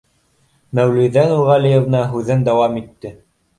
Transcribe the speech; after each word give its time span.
Мәүлиҙә 0.79 1.27
Нурғәлиевна 1.33 2.03
һүҙен 2.17 2.43
дауам 2.51 2.83
итте: 2.85 3.15